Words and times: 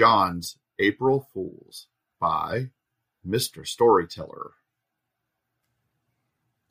John's 0.00 0.56
April 0.78 1.28
Fools 1.34 1.86
by 2.18 2.70
Mr. 3.22 3.66
Storyteller. 3.66 4.52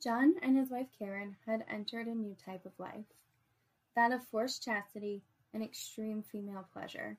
John 0.02 0.34
and 0.42 0.56
his 0.58 0.68
wife 0.68 0.88
Karen 0.98 1.36
had 1.46 1.64
entered 1.68 2.08
a 2.08 2.14
new 2.16 2.34
type 2.44 2.66
of 2.66 2.72
life 2.80 3.04
that 3.94 4.10
of 4.10 4.24
forced 4.24 4.64
chastity 4.64 5.22
and 5.54 5.62
extreme 5.62 6.24
female 6.24 6.66
pleasure. 6.72 7.18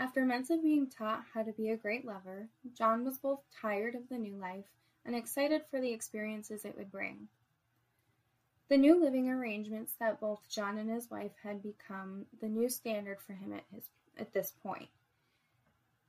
After 0.00 0.24
months 0.24 0.50
of 0.50 0.64
being 0.64 0.90
taught 0.90 1.22
how 1.32 1.44
to 1.44 1.52
be 1.52 1.70
a 1.70 1.76
great 1.76 2.04
lover, 2.04 2.48
John 2.76 3.04
was 3.04 3.18
both 3.18 3.44
tired 3.60 3.94
of 3.94 4.08
the 4.08 4.18
new 4.18 4.34
life 4.34 4.66
and 5.06 5.14
excited 5.14 5.62
for 5.70 5.80
the 5.80 5.92
experiences 5.92 6.64
it 6.64 6.76
would 6.76 6.90
bring. 6.90 7.28
The 8.68 8.78
new 8.78 9.00
living 9.00 9.30
arrangements 9.30 9.92
that 10.00 10.18
both 10.18 10.48
John 10.50 10.76
and 10.76 10.90
his 10.90 11.08
wife 11.08 11.36
had 11.44 11.62
become 11.62 12.26
the 12.40 12.48
new 12.48 12.68
standard 12.68 13.20
for 13.20 13.34
him 13.34 13.52
at 13.52 13.62
his 13.72 13.84
at 14.18 14.32
this 14.32 14.52
point. 14.62 14.88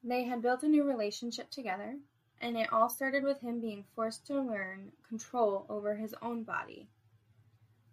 They 0.08 0.26
had 0.26 0.44
built 0.44 0.62
a 0.62 0.68
new 0.68 0.84
relationship 0.84 1.50
together, 1.50 1.98
and 2.40 2.56
it 2.56 2.72
all 2.72 2.90
started 2.90 3.24
with 3.24 3.42
him 3.42 3.60
being 3.60 3.86
forced 3.96 4.28
to 4.28 4.40
learn 4.40 4.92
control 5.08 5.66
over 5.68 5.96
his 5.96 6.14
own 6.22 6.44
body. 6.44 6.88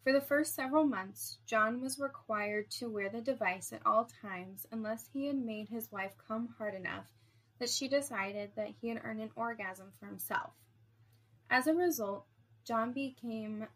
For 0.05 0.13
the 0.13 0.21
first 0.21 0.55
several 0.55 0.85
months, 0.85 1.39
John 1.47 1.81
was 1.81 1.99
required 1.99 2.71
to 2.73 2.91
wear 2.91 3.09
the 3.09 3.23
device 3.23 3.73
at 3.73 3.87
all 3.87 4.11
times 4.21 4.67
unless 4.71 5.09
he 5.15 5.27
had 5.27 5.39
made 5.39 5.71
his 5.71 5.91
wife 5.91 6.13
come 6.29 6.55
hard 6.59 6.75
enough 6.75 7.07
that 7.59 7.71
she 7.71 7.89
decided 7.89 8.51
that 8.57 8.75
he 8.79 8.91
had 8.91 9.01
earned 9.05 9.23
an 9.23 9.31
orgasm 9.35 9.91
for 9.99 10.05
himself. 10.05 10.53
As 11.49 11.67
a 11.67 11.75
result, 11.75 12.27
John 12.65 12.93
became 12.93 13.67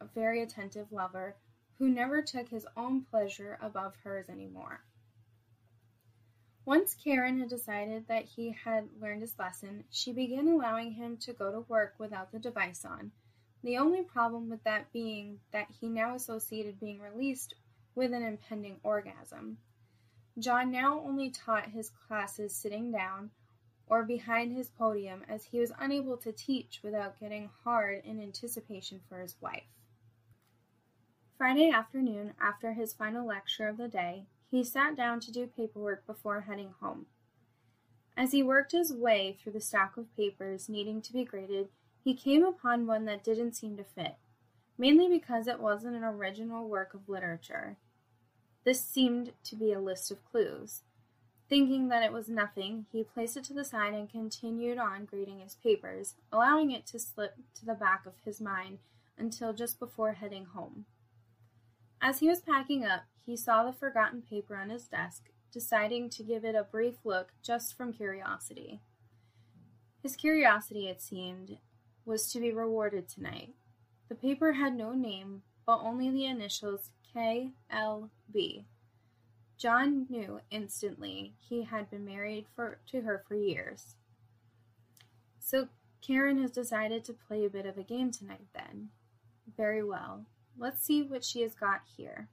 a 0.00 0.06
very 0.06 0.40
attentive 0.40 0.90
lover 0.90 1.36
who 1.74 1.90
never 1.90 2.22
took 2.22 2.48
his 2.48 2.66
own 2.78 3.02
pleasure 3.02 3.58
above 3.60 3.94
hers 4.04 4.30
anymore. 4.30 4.80
Once 6.68 6.94
Karen 7.02 7.38
had 7.38 7.48
decided 7.48 8.06
that 8.08 8.26
he 8.26 8.50
had 8.50 8.86
learned 9.00 9.22
his 9.22 9.38
lesson, 9.38 9.84
she 9.88 10.12
began 10.12 10.46
allowing 10.46 10.92
him 10.92 11.16
to 11.16 11.32
go 11.32 11.50
to 11.50 11.60
work 11.60 11.94
without 11.96 12.30
the 12.30 12.38
device 12.38 12.84
on. 12.84 13.10
The 13.64 13.78
only 13.78 14.02
problem 14.02 14.50
with 14.50 14.62
that 14.64 14.92
being 14.92 15.40
that 15.50 15.68
he 15.80 15.88
now 15.88 16.14
associated 16.14 16.78
being 16.78 17.00
released 17.00 17.54
with 17.94 18.12
an 18.12 18.22
impending 18.22 18.76
orgasm. 18.82 19.56
John 20.38 20.70
now 20.70 21.00
only 21.00 21.30
taught 21.30 21.70
his 21.70 21.88
classes 22.06 22.54
sitting 22.54 22.92
down 22.92 23.30
or 23.86 24.02
behind 24.02 24.54
his 24.54 24.68
podium 24.68 25.22
as 25.26 25.44
he 25.44 25.60
was 25.60 25.72
unable 25.78 26.18
to 26.18 26.32
teach 26.32 26.80
without 26.82 27.18
getting 27.18 27.48
hard 27.64 28.02
in 28.04 28.20
anticipation 28.20 29.00
for 29.08 29.22
his 29.22 29.40
wife. 29.40 29.72
Friday 31.38 31.70
afternoon, 31.70 32.34
after 32.38 32.74
his 32.74 32.92
final 32.92 33.26
lecture 33.26 33.68
of 33.68 33.78
the 33.78 33.88
day, 33.88 34.26
he 34.50 34.64
sat 34.64 34.96
down 34.96 35.20
to 35.20 35.32
do 35.32 35.46
paperwork 35.46 36.06
before 36.06 36.42
heading 36.42 36.74
home. 36.80 37.06
As 38.16 38.32
he 38.32 38.42
worked 38.42 38.72
his 38.72 38.92
way 38.92 39.36
through 39.38 39.52
the 39.52 39.60
stack 39.60 39.96
of 39.96 40.14
papers 40.16 40.68
needing 40.68 41.00
to 41.02 41.12
be 41.12 41.24
graded, 41.24 41.68
he 42.02 42.14
came 42.14 42.44
upon 42.44 42.86
one 42.86 43.04
that 43.04 43.22
didn't 43.22 43.54
seem 43.54 43.76
to 43.76 43.84
fit, 43.84 44.16
mainly 44.76 45.08
because 45.08 45.46
it 45.46 45.60
wasn't 45.60 45.94
an 45.94 46.04
original 46.04 46.68
work 46.68 46.94
of 46.94 47.08
literature. 47.08 47.76
This 48.64 48.84
seemed 48.84 49.32
to 49.44 49.56
be 49.56 49.72
a 49.72 49.80
list 49.80 50.10
of 50.10 50.24
clues. 50.24 50.82
Thinking 51.48 51.88
that 51.88 52.02
it 52.02 52.12
was 52.12 52.28
nothing, 52.28 52.86
he 52.92 53.02
placed 53.02 53.36
it 53.36 53.44
to 53.44 53.54
the 53.54 53.64
side 53.64 53.94
and 53.94 54.10
continued 54.10 54.78
on 54.78 55.06
grading 55.06 55.40
his 55.40 55.54
papers, 55.54 56.14
allowing 56.32 56.70
it 56.70 56.86
to 56.86 56.98
slip 56.98 57.36
to 57.54 57.64
the 57.64 57.74
back 57.74 58.04
of 58.04 58.14
his 58.24 58.40
mind 58.40 58.78
until 59.16 59.52
just 59.52 59.78
before 59.78 60.12
heading 60.12 60.46
home. 60.46 60.84
As 62.02 62.20
he 62.20 62.28
was 62.28 62.40
packing 62.40 62.84
up, 62.84 63.04
he 63.28 63.36
saw 63.36 63.62
the 63.62 63.74
forgotten 63.74 64.22
paper 64.22 64.56
on 64.56 64.70
his 64.70 64.88
desk, 64.88 65.24
deciding 65.52 66.08
to 66.08 66.22
give 66.22 66.46
it 66.46 66.54
a 66.54 66.64
brief 66.64 67.04
look 67.04 67.28
just 67.42 67.76
from 67.76 67.92
curiosity. 67.92 68.80
His 70.02 70.16
curiosity, 70.16 70.88
it 70.88 71.02
seemed, 71.02 71.58
was 72.06 72.32
to 72.32 72.40
be 72.40 72.52
rewarded 72.52 73.06
tonight. 73.06 73.50
The 74.08 74.14
paper 74.14 74.54
had 74.54 74.74
no 74.74 74.92
name, 74.92 75.42
but 75.66 75.80
only 75.82 76.08
the 76.08 76.24
initials 76.24 76.88
K.L.B. 77.12 78.64
John 79.58 80.06
knew 80.08 80.40
instantly 80.50 81.34
he 81.38 81.64
had 81.64 81.90
been 81.90 82.06
married 82.06 82.46
for, 82.56 82.78
to 82.86 83.02
her 83.02 83.22
for 83.28 83.34
years. 83.34 83.96
So 85.38 85.68
Karen 86.00 86.40
has 86.40 86.50
decided 86.50 87.04
to 87.04 87.12
play 87.12 87.44
a 87.44 87.50
bit 87.50 87.66
of 87.66 87.76
a 87.76 87.82
game 87.82 88.10
tonight, 88.10 88.46
then. 88.54 88.88
Very 89.54 89.84
well. 89.84 90.24
Let's 90.56 90.82
see 90.82 91.02
what 91.02 91.24
she 91.24 91.42
has 91.42 91.54
got 91.54 91.82
here. 91.94 92.28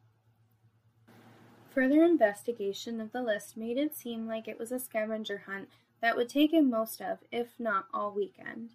Further 1.75 2.05
investigation 2.05 3.01
of 3.01 3.11
the 3.11 3.21
list 3.21 3.57
made 3.57 3.77
it 3.77 3.93
seem 3.93 4.27
like 4.27 4.47
it 4.47 4.57
was 4.57 4.71
a 4.71 4.79
scavenger 4.79 5.43
hunt 5.45 5.67
that 5.99 6.15
would 6.15 6.29
take 6.29 6.53
him 6.53 6.69
most 6.69 7.01
of, 7.01 7.19
if 7.33 7.49
not 7.59 7.87
all 7.93 8.13
weekend. 8.13 8.69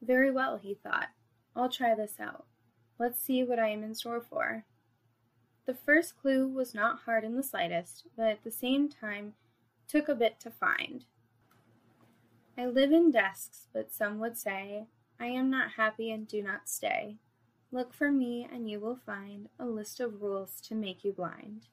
Very 0.00 0.30
well, 0.30 0.56
he 0.56 0.72
thought. 0.72 1.08
I'll 1.56 1.68
try 1.68 1.96
this 1.96 2.20
out. 2.20 2.46
Let's 2.96 3.20
see 3.20 3.42
what 3.42 3.58
I 3.58 3.70
am 3.70 3.82
in 3.82 3.96
store 3.96 4.20
for. 4.20 4.64
The 5.66 5.74
first 5.74 6.16
clue 6.16 6.46
was 6.46 6.76
not 6.76 7.00
hard 7.06 7.24
in 7.24 7.34
the 7.34 7.42
slightest, 7.42 8.06
but 8.16 8.28
at 8.28 8.44
the 8.44 8.52
same 8.52 8.88
time 8.88 9.34
took 9.88 10.08
a 10.08 10.14
bit 10.14 10.38
to 10.40 10.50
find. 10.50 11.06
I 12.56 12.66
live 12.66 12.92
in 12.92 13.10
desks, 13.10 13.66
but 13.72 13.92
some 13.92 14.20
would 14.20 14.38
say, 14.38 14.84
I 15.18 15.26
am 15.26 15.50
not 15.50 15.72
happy 15.72 16.12
and 16.12 16.28
do 16.28 16.40
not 16.40 16.68
stay. 16.68 17.16
Look 17.72 17.92
for 17.92 18.12
me, 18.12 18.46
and 18.48 18.70
you 18.70 18.78
will 18.78 18.94
find 19.04 19.48
a 19.58 19.66
list 19.66 19.98
of 19.98 20.22
rules 20.22 20.60
to 20.68 20.76
make 20.76 21.02
you 21.02 21.12
blind. 21.12 21.66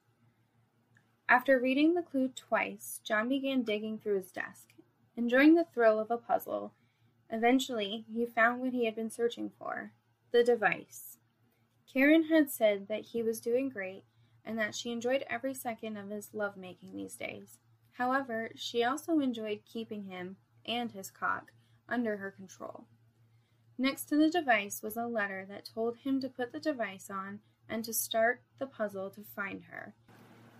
After 1.30 1.60
reading 1.60 1.94
the 1.94 2.02
clue 2.02 2.30
twice, 2.30 3.00
John 3.04 3.30
began 3.30 3.62
digging 3.62 4.00
through 4.00 4.16
his 4.16 4.32
desk, 4.32 4.74
enjoying 5.16 5.54
the 5.54 5.64
thrill 5.64 6.00
of 6.00 6.10
a 6.10 6.18
puzzle. 6.18 6.74
Eventually, 7.30 8.04
he 8.12 8.26
found 8.26 8.60
what 8.60 8.74
he 8.74 8.86
had 8.86 8.96
been 8.96 9.12
searching 9.12 9.52
for 9.52 9.92
the 10.32 10.44
device. 10.44 11.20
Karen 11.86 12.30
had 12.30 12.50
said 12.50 12.88
that 12.88 13.02
he 13.02 13.22
was 13.22 13.40
doing 13.40 13.70
great 13.70 14.06
and 14.44 14.58
that 14.58 14.74
she 14.74 14.92
enjoyed 14.92 15.24
every 15.30 15.54
second 15.54 15.98
of 15.98 16.10
his 16.10 16.34
lovemaking 16.34 16.96
these 16.96 17.16
days. 17.16 17.60
However, 17.92 18.50
she 18.56 18.84
also 18.84 19.20
enjoyed 19.20 19.62
keeping 19.72 20.06
him 20.06 20.38
and 20.66 20.92
his 20.92 21.12
cock 21.12 21.54
under 21.88 22.18
her 22.18 22.32
control. 22.32 22.86
Next 23.78 24.06
to 24.06 24.18
the 24.18 24.32
device 24.32 24.82
was 24.82 24.98
a 24.98 25.06
letter 25.06 25.46
that 25.48 25.70
told 25.76 25.98
him 25.98 26.20
to 26.22 26.28
put 26.28 26.54
the 26.54 26.60
device 26.60 27.12
on 27.12 27.42
and 27.70 27.86
to 27.86 27.94
start 27.94 28.42
the 28.58 28.66
puzzle 28.66 29.12
to 29.12 29.22
find 29.22 29.66
her 29.66 29.94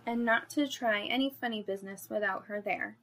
and 0.06 0.24
not 0.24 0.50
to 0.50 0.66
try 0.66 1.02
any 1.02 1.30
funny 1.30 1.62
business 1.62 2.08
without 2.10 2.46
her 2.46 2.60
there. 2.60 2.96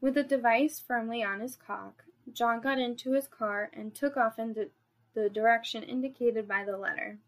With 0.00 0.14
the 0.14 0.22
device 0.22 0.80
firmly 0.80 1.22
on 1.22 1.40
his 1.40 1.56
cock, 1.56 2.04
John 2.32 2.60
got 2.60 2.78
into 2.78 3.12
his 3.12 3.28
car 3.28 3.70
and 3.72 3.94
took 3.94 4.16
off 4.16 4.38
in 4.38 4.54
the, 4.54 4.70
the 5.14 5.28
direction 5.28 5.82
indicated 5.82 6.48
by 6.48 6.64
the 6.64 6.76
letter. 6.76 7.18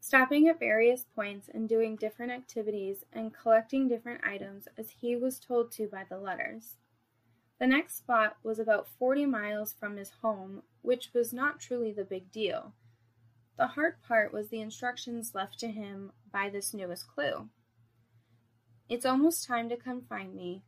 Stopping 0.00 0.48
at 0.48 0.58
various 0.58 1.04
points 1.14 1.48
and 1.48 1.68
doing 1.68 1.96
different 1.96 2.32
activities 2.32 3.04
and 3.12 3.32
collecting 3.32 3.88
different 3.88 4.24
items 4.24 4.66
as 4.76 4.90
he 4.90 5.14
was 5.14 5.38
told 5.38 5.70
to 5.72 5.86
by 5.86 6.04
the 6.08 6.18
letters. 6.18 6.76
The 7.60 7.68
next 7.68 7.98
spot 7.98 8.36
was 8.42 8.58
about 8.58 8.88
40 8.98 9.26
miles 9.26 9.72
from 9.72 9.96
his 9.96 10.10
home, 10.20 10.62
which 10.80 11.10
was 11.14 11.32
not 11.32 11.60
truly 11.60 11.92
the 11.92 12.04
big 12.04 12.32
deal. 12.32 12.72
The 13.62 13.68
hard 13.68 14.02
part 14.02 14.32
was 14.32 14.48
the 14.48 14.60
instructions 14.60 15.36
left 15.36 15.60
to 15.60 15.68
him 15.68 16.10
by 16.32 16.48
this 16.48 16.74
newest 16.74 17.06
clue. 17.06 17.48
It's 18.88 19.06
almost 19.06 19.46
time 19.46 19.68
to 19.68 19.76
come 19.76 20.02
find 20.02 20.34
me, 20.34 20.64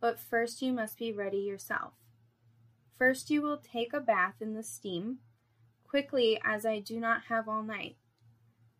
but 0.00 0.18
first 0.18 0.62
you 0.62 0.72
must 0.72 0.96
be 0.96 1.12
ready 1.12 1.36
yourself. 1.36 1.92
First 2.96 3.28
you 3.28 3.42
will 3.42 3.58
take 3.58 3.92
a 3.92 4.00
bath 4.00 4.36
in 4.40 4.54
the 4.54 4.62
steam, 4.62 5.18
quickly 5.86 6.40
as 6.42 6.64
I 6.64 6.78
do 6.78 6.98
not 6.98 7.24
have 7.24 7.46
all 7.46 7.62
night. 7.62 7.96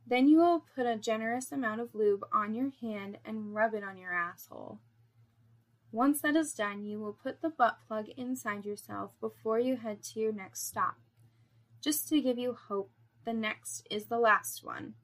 Then 0.07 0.27
you 0.27 0.39
will 0.39 0.65
put 0.75 0.87
a 0.87 0.97
generous 0.97 1.53
amount 1.53 1.83
of 1.83 1.95
lube 1.95 2.25
on 2.33 2.55
your 2.55 2.71
hand 2.81 3.19
and 3.27 3.55
rub 3.55 3.75
it 3.75 3.85
on 3.85 3.99
your 3.99 4.15
asshole. 4.15 4.79
Once 5.93 6.23
that 6.23 6.35
is 6.35 6.55
done, 6.55 6.87
you 6.87 6.99
will 6.99 7.13
put 7.13 7.43
the 7.43 7.51
butt 7.51 7.77
plug 7.87 8.07
inside 8.17 8.65
yourself 8.65 9.11
before 9.21 9.61
you 9.61 9.77
head 9.77 10.03
to 10.03 10.19
your 10.19 10.33
next 10.33 10.67
stop. 10.67 10.97
Just 11.83 12.09
to 12.09 12.23
give 12.23 12.39
you 12.39 12.57
hope, 12.69 12.91
the 13.25 13.33
next 13.33 13.87
is 13.91 14.07
the 14.07 14.19
last 14.19 14.65
one. 14.65 14.95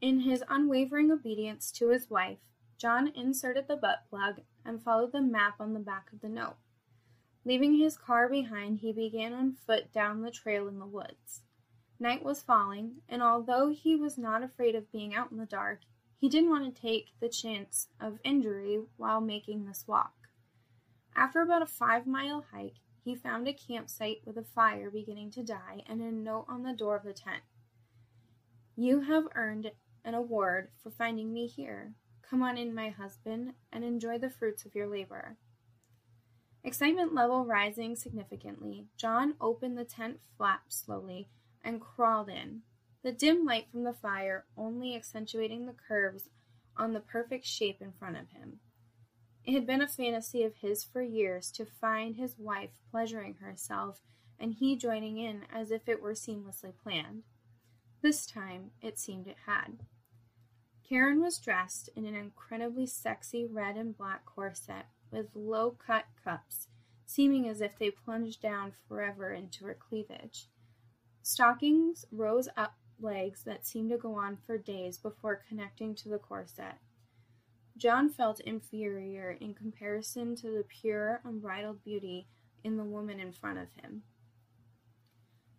In 0.00 0.20
his 0.20 0.42
unwavering 0.48 1.10
obedience 1.10 1.70
to 1.72 1.90
his 1.90 2.10
wife, 2.10 2.38
John 2.76 3.08
inserted 3.14 3.68
the 3.68 3.76
butt 3.76 4.04
plug 4.10 4.40
and 4.64 4.82
followed 4.82 5.12
the 5.12 5.20
map 5.20 5.60
on 5.60 5.74
the 5.74 5.80
back 5.80 6.12
of 6.12 6.20
the 6.20 6.28
note. 6.28 6.56
Leaving 7.44 7.78
his 7.78 7.96
car 7.96 8.28
behind, 8.28 8.78
he 8.78 8.92
began 8.92 9.32
on 9.32 9.52
foot 9.52 9.92
down 9.92 10.22
the 10.22 10.30
trail 10.30 10.68
in 10.68 10.78
the 10.78 10.86
woods. 10.86 11.42
Night 11.98 12.24
was 12.24 12.42
falling, 12.42 12.96
and 13.08 13.22
although 13.22 13.70
he 13.70 13.94
was 13.94 14.18
not 14.18 14.42
afraid 14.42 14.74
of 14.74 14.90
being 14.90 15.14
out 15.14 15.30
in 15.30 15.38
the 15.38 15.46
dark, 15.46 15.80
he 16.16 16.28
didn't 16.28 16.50
want 16.50 16.74
to 16.74 16.80
take 16.80 17.12
the 17.20 17.28
chance 17.28 17.88
of 18.00 18.18
injury 18.24 18.80
while 18.96 19.20
making 19.20 19.64
this 19.64 19.84
walk. 19.86 20.14
After 21.14 21.42
about 21.42 21.62
a 21.62 21.66
five 21.66 22.06
mile 22.06 22.46
hike, 22.52 22.80
he 23.04 23.14
found 23.14 23.48
a 23.48 23.52
campsite 23.52 24.22
with 24.24 24.36
a 24.36 24.44
fire 24.44 24.90
beginning 24.90 25.30
to 25.32 25.42
die 25.42 25.82
and 25.86 26.00
a 26.00 26.12
note 26.12 26.46
on 26.48 26.62
the 26.62 26.72
door 26.72 26.96
of 26.96 27.04
the 27.04 27.12
tent. 27.12 27.42
You 28.76 29.00
have 29.00 29.28
earned 29.34 29.72
an 30.04 30.14
award 30.14 30.68
for 30.82 30.90
finding 30.90 31.32
me 31.32 31.46
here. 31.46 31.94
Come 32.22 32.42
on 32.42 32.56
in, 32.56 32.74
my 32.74 32.90
husband, 32.90 33.54
and 33.72 33.84
enjoy 33.84 34.18
the 34.18 34.30
fruits 34.30 34.64
of 34.64 34.74
your 34.74 34.86
labor. 34.86 35.36
Excitement 36.64 37.12
level 37.12 37.44
rising 37.44 37.96
significantly, 37.96 38.86
John 38.96 39.34
opened 39.40 39.76
the 39.76 39.84
tent 39.84 40.20
flap 40.36 40.62
slowly 40.68 41.28
and 41.64 41.80
crawled 41.80 42.28
in, 42.28 42.62
the 43.02 43.12
dim 43.12 43.44
light 43.44 43.66
from 43.70 43.82
the 43.82 43.92
fire 43.92 44.46
only 44.56 44.94
accentuating 44.94 45.66
the 45.66 45.74
curves 45.88 46.30
on 46.76 46.92
the 46.92 47.00
perfect 47.00 47.44
shape 47.44 47.82
in 47.82 47.92
front 47.92 48.16
of 48.16 48.30
him. 48.30 48.60
It 49.44 49.54
had 49.54 49.66
been 49.66 49.82
a 49.82 49.88
fantasy 49.88 50.44
of 50.44 50.56
his 50.56 50.84
for 50.84 51.02
years 51.02 51.50
to 51.52 51.66
find 51.66 52.16
his 52.16 52.38
wife 52.38 52.78
pleasuring 52.90 53.34
herself 53.34 54.00
and 54.38 54.54
he 54.54 54.76
joining 54.76 55.18
in 55.18 55.42
as 55.52 55.70
if 55.70 55.88
it 55.88 56.00
were 56.00 56.12
seamlessly 56.12 56.72
planned. 56.82 57.24
This 58.02 58.26
time 58.26 58.70
it 58.80 58.98
seemed 58.98 59.26
it 59.26 59.36
had. 59.46 59.84
Karen 60.88 61.20
was 61.20 61.38
dressed 61.38 61.88
in 61.96 62.04
an 62.04 62.14
incredibly 62.14 62.86
sexy 62.86 63.46
red 63.46 63.76
and 63.76 63.96
black 63.96 64.26
corset 64.26 64.86
with 65.10 65.34
low 65.34 65.70
cut 65.70 66.04
cups, 66.22 66.68
seeming 67.06 67.48
as 67.48 67.60
if 67.60 67.78
they 67.78 67.90
plunged 67.90 68.42
down 68.42 68.72
forever 68.88 69.32
into 69.32 69.64
her 69.64 69.74
cleavage. 69.74 70.48
Stockings 71.22 72.04
rose 72.10 72.48
up 72.56 72.74
legs 73.00 73.44
that 73.44 73.66
seemed 73.66 73.90
to 73.90 73.96
go 73.96 74.14
on 74.14 74.36
for 74.36 74.58
days 74.58 74.98
before 74.98 75.42
connecting 75.48 75.94
to 75.94 76.08
the 76.08 76.18
corset. 76.18 76.74
John 77.76 78.08
felt 78.08 78.40
inferior 78.40 79.30
in 79.30 79.54
comparison 79.54 80.36
to 80.36 80.50
the 80.50 80.64
pure, 80.64 81.20
unbridled 81.24 81.82
beauty 81.82 82.28
in 82.62 82.76
the 82.76 82.84
woman 82.84 83.18
in 83.18 83.32
front 83.32 83.58
of 83.58 83.72
him. 83.72 84.02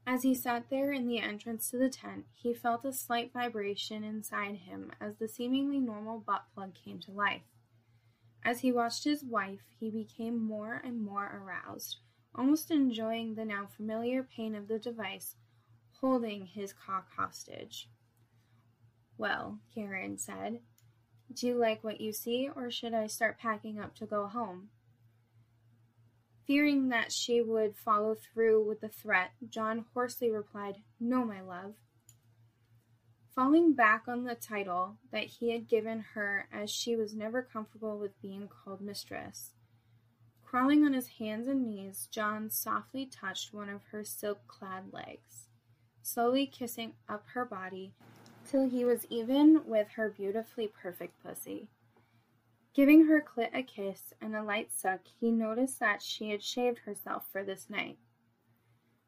As 0.05 0.23
he 0.23 0.35
sat 0.35 0.69
there 0.69 0.91
in 0.91 1.07
the 1.07 1.19
entrance 1.19 1.69
to 1.69 1.77
the 1.77 1.89
tent, 1.89 2.25
he 2.33 2.53
felt 2.53 2.85
a 2.85 2.93
slight 2.93 3.31
vibration 3.31 4.03
inside 4.03 4.55
him 4.55 4.91
as 4.99 5.15
the 5.15 5.27
seemingly 5.27 5.79
normal 5.79 6.19
butt 6.19 6.45
plug 6.53 6.73
came 6.73 6.99
to 7.01 7.11
life. 7.11 7.43
As 8.43 8.59
he 8.59 8.71
watched 8.71 9.05
his 9.05 9.23
wife, 9.23 9.63
he 9.79 9.89
became 9.89 10.43
more 10.43 10.81
and 10.83 11.01
more 11.01 11.41
aroused, 11.41 11.97
almost 12.35 12.69
enjoying 12.69 13.35
the 13.35 13.45
now 13.45 13.65
familiar 13.65 14.23
pain 14.23 14.55
of 14.55 14.67
the 14.67 14.79
device 14.79 15.35
holding 16.03 16.45
his 16.47 16.73
cock 16.73 17.07
hostage. 17.15 17.89
Well, 19.17 19.59
Karen 19.73 20.17
said, 20.17 20.59
do 21.35 21.47
you 21.47 21.55
like 21.55 21.83
what 21.83 22.01
you 22.01 22.11
see, 22.11 22.49
or 22.55 22.69
should 22.71 22.93
I 22.93 23.07
start 23.07 23.39
packing 23.39 23.79
up 23.79 23.95
to 23.95 24.05
go 24.05 24.27
home? 24.27 24.69
Fearing 26.45 26.89
that 26.89 27.11
she 27.11 27.41
would 27.41 27.75
follow 27.75 28.15
through 28.15 28.67
with 28.67 28.81
the 28.81 28.89
threat, 28.89 29.31
John 29.49 29.85
hoarsely 29.93 30.29
replied, 30.29 30.77
No, 30.99 31.23
my 31.23 31.41
love. 31.41 31.75
Falling 33.33 33.73
back 33.73 34.03
on 34.07 34.25
the 34.25 34.35
title 34.35 34.97
that 35.11 35.25
he 35.25 35.51
had 35.51 35.67
given 35.67 36.05
her 36.13 36.47
as 36.51 36.69
she 36.69 36.95
was 36.95 37.15
never 37.15 37.41
comfortable 37.41 37.97
with 37.97 38.21
being 38.21 38.47
called 38.47 38.81
mistress. 38.81 39.51
Crawling 40.43 40.85
on 40.85 40.93
his 40.93 41.07
hands 41.07 41.47
and 41.47 41.65
knees, 41.65 42.07
John 42.11 42.49
softly 42.49 43.05
touched 43.05 43.53
one 43.53 43.69
of 43.69 43.81
her 43.91 44.03
silk 44.03 44.45
clad 44.47 44.93
legs 44.93 45.47
slowly 46.03 46.45
kissing 46.45 46.93
up 47.09 47.23
her 47.33 47.45
body 47.45 47.93
till 48.53 48.69
he 48.69 48.85
was 48.85 49.07
even 49.09 49.65
with 49.65 49.87
her 49.95 50.13
beautifully 50.15 50.67
perfect 50.67 51.15
pussy. 51.23 51.67
Giving 52.75 53.07
her 53.07 53.19
clit 53.19 53.49
a 53.51 53.63
kiss 53.63 54.13
and 54.21 54.35
a 54.35 54.43
light 54.43 54.69
suck, 54.71 54.99
he 55.19 55.31
noticed 55.31 55.79
that 55.79 56.03
she 56.03 56.29
had 56.29 56.43
shaved 56.43 56.79
herself 56.79 57.25
for 57.31 57.43
this 57.43 57.67
night. 57.67 57.97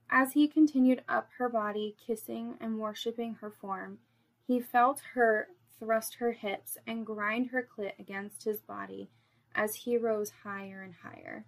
As 0.10 0.34
he 0.34 0.48
continued 0.48 1.04
up 1.08 1.30
her 1.38 1.48
body, 1.48 1.96
kissing 2.08 2.56
and 2.60 2.80
worshipping 2.80 3.36
her 3.36 3.52
form, 3.52 4.00
he 4.48 4.60
felt 4.60 5.02
her 5.14 5.50
thrust 5.78 6.16
her 6.16 6.32
hips 6.32 6.80
and 6.88 7.06
grind 7.06 7.48
her 7.48 7.68
clit 7.78 8.00
against 8.00 8.46
his 8.46 8.62
body 8.62 9.12
as 9.54 9.76
he 9.76 9.96
rose 9.96 10.32
higher 10.44 10.82
and 10.82 10.96
higher. 11.04 11.46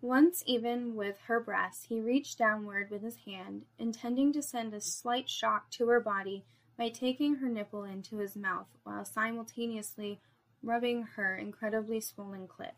Once 0.00 0.42
even 0.46 0.94
with 0.94 1.18
her 1.26 1.38
breasts, 1.38 1.86
he 1.90 2.00
reached 2.00 2.38
downward 2.38 2.90
with 2.90 3.02
his 3.02 3.16
hand, 3.26 3.66
intending 3.78 4.32
to 4.32 4.42
send 4.42 4.72
a 4.72 4.80
slight 4.80 5.28
shock 5.28 5.70
to 5.70 5.86
her 5.88 6.00
body 6.00 6.44
by 6.76 6.88
taking 6.88 7.36
her 7.36 7.48
nipple 7.48 7.84
into 7.84 8.18
his 8.18 8.36
mouth 8.36 8.68
while 8.84 9.04
simultaneously 9.04 10.20
rubbing 10.62 11.02
her 11.02 11.36
incredibly 11.36 12.00
swollen 12.00 12.46
clit. 12.46 12.72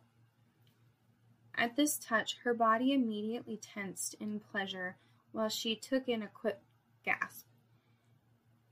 At 1.56 1.76
this 1.76 1.98
touch, 1.98 2.38
her 2.42 2.54
body 2.54 2.92
immediately 2.92 3.56
tensed 3.56 4.14
in 4.14 4.40
pleasure 4.40 4.96
while 5.32 5.48
she 5.48 5.76
took 5.76 6.08
in 6.08 6.22
a 6.22 6.28
quick 6.28 6.58
gasp. 7.04 7.46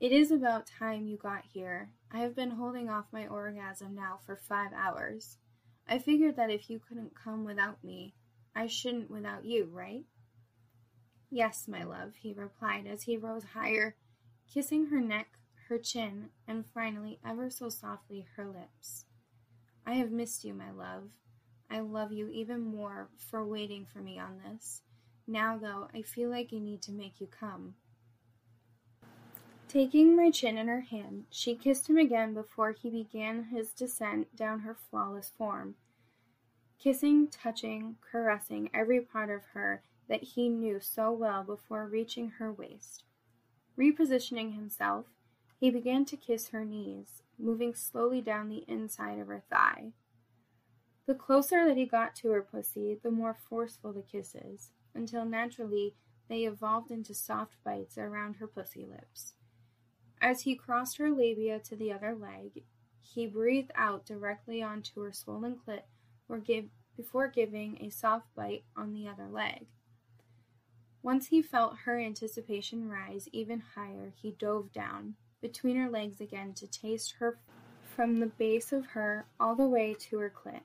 It 0.00 0.10
is 0.10 0.32
about 0.32 0.66
time 0.66 1.06
you 1.06 1.16
got 1.16 1.44
here. 1.52 1.90
I 2.10 2.18
have 2.18 2.34
been 2.34 2.50
holding 2.50 2.90
off 2.90 3.12
my 3.12 3.26
orgasm 3.28 3.94
now 3.94 4.18
for 4.26 4.36
five 4.36 4.72
hours. 4.76 5.36
I 5.86 5.98
figured 5.98 6.36
that 6.36 6.50
if 6.50 6.68
you 6.68 6.80
couldn't 6.80 7.14
come 7.14 7.44
without 7.44 7.84
me, 7.84 8.14
I 8.54 8.66
shouldn't 8.66 9.10
without 9.10 9.44
you, 9.44 9.68
right? 9.72 10.04
Yes, 11.30 11.68
my 11.68 11.84
love, 11.84 12.14
he 12.20 12.32
replied 12.32 12.86
as 12.86 13.04
he 13.04 13.16
rose 13.16 13.44
higher, 13.54 13.94
kissing 14.52 14.86
her 14.86 15.00
neck, 15.00 15.38
her 15.68 15.78
chin, 15.78 16.28
and 16.46 16.64
finally, 16.74 17.18
ever 17.24 17.48
so 17.48 17.68
softly, 17.68 18.26
her 18.36 18.46
lips. 18.46 19.06
I 19.86 19.94
have 19.94 20.10
missed 20.10 20.44
you, 20.44 20.52
my 20.52 20.70
love. 20.70 21.04
I 21.70 21.80
love 21.80 22.12
you 22.12 22.28
even 22.28 22.60
more 22.60 23.08
for 23.16 23.44
waiting 23.44 23.86
for 23.86 24.00
me 24.00 24.18
on 24.18 24.40
this. 24.44 24.82
Now, 25.26 25.56
though, 25.56 25.88
I 25.94 26.02
feel 26.02 26.28
like 26.28 26.50
I 26.52 26.58
need 26.58 26.82
to 26.82 26.92
make 26.92 27.20
you 27.20 27.26
come. 27.26 27.76
Taking 29.68 30.14
my 30.14 30.30
chin 30.30 30.58
in 30.58 30.68
her 30.68 30.82
hand, 30.82 31.24
she 31.30 31.54
kissed 31.54 31.88
him 31.88 31.96
again 31.96 32.34
before 32.34 32.72
he 32.72 32.90
began 32.90 33.44
his 33.44 33.72
descent 33.72 34.36
down 34.36 34.60
her 34.60 34.74
flawless 34.74 35.30
form 35.30 35.76
kissing, 36.82 37.28
touching, 37.28 37.94
caressing 38.00 38.68
every 38.74 39.00
part 39.00 39.30
of 39.30 39.44
her 39.54 39.80
that 40.08 40.22
he 40.22 40.48
knew 40.48 40.80
so 40.80 41.12
well 41.12 41.44
before 41.44 41.86
reaching 41.86 42.28
her 42.28 42.52
waist. 42.52 43.04
Repositioning 43.78 44.54
himself, 44.54 45.06
he 45.58 45.70
began 45.70 46.04
to 46.06 46.16
kiss 46.16 46.48
her 46.48 46.64
knees, 46.64 47.22
moving 47.38 47.74
slowly 47.74 48.20
down 48.20 48.48
the 48.48 48.64
inside 48.68 49.18
of 49.18 49.28
her 49.28 49.42
thigh. 49.50 49.92
The 51.06 51.14
closer 51.14 51.66
that 51.66 51.76
he 51.76 51.86
got 51.86 52.14
to 52.16 52.30
her 52.30 52.42
pussy, 52.42 52.98
the 53.02 53.10
more 53.10 53.34
forceful 53.34 53.92
the 53.92 54.02
kisses, 54.02 54.70
until 54.94 55.24
naturally 55.24 55.94
they 56.28 56.44
evolved 56.44 56.90
into 56.90 57.14
soft 57.14 57.56
bites 57.64 57.98
around 57.98 58.34
her 58.34 58.46
pussy 58.46 58.86
lips. 58.86 59.34
As 60.20 60.42
he 60.42 60.54
crossed 60.54 60.98
her 60.98 61.10
labia 61.10 61.58
to 61.60 61.74
the 61.74 61.92
other 61.92 62.14
leg, 62.14 62.62
he 63.00 63.26
breathed 63.26 63.72
out 63.74 64.06
directly 64.06 64.62
onto 64.62 65.00
her 65.02 65.12
swollen 65.12 65.56
clit 65.56 65.82
give, 66.44 66.70
before 66.96 67.28
giving 67.28 67.78
a 67.80 67.90
soft 67.90 68.34
bite 68.34 68.64
on 68.76 68.92
the 68.92 69.08
other 69.08 69.28
leg. 69.28 69.66
Once 71.02 71.26
he 71.28 71.42
felt 71.42 71.78
her 71.78 71.98
anticipation 71.98 72.88
rise 72.88 73.28
even 73.32 73.60
higher, 73.74 74.12
he 74.16 74.30
dove 74.32 74.72
down 74.72 75.14
between 75.40 75.76
her 75.76 75.90
legs 75.90 76.20
again 76.20 76.52
to 76.52 76.66
taste 76.66 77.12
her 77.18 77.38
from 77.82 78.20
the 78.20 78.26
base 78.26 78.72
of 78.72 78.86
her 78.86 79.26
all 79.40 79.54
the 79.54 79.68
way 79.68 79.94
to 79.94 80.18
her 80.18 80.30
clit, 80.30 80.62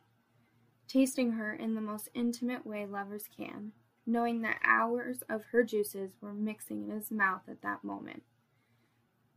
tasting 0.87 1.31
her 1.31 1.53
in 1.53 1.73
the 1.73 1.81
most 1.81 2.09
intimate 2.13 2.65
way 2.65 2.85
lovers 2.85 3.27
can, 3.35 3.71
knowing 4.05 4.41
that 4.41 4.61
hours 4.63 5.23
of 5.27 5.43
her 5.45 5.63
juices 5.63 6.11
were 6.21 6.33
mixing 6.33 6.83
in 6.83 6.91
his 6.91 7.11
mouth 7.11 7.41
at 7.47 7.61
that 7.61 7.83
moment. 7.83 8.23